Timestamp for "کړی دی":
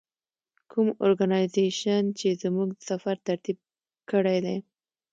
4.11-4.57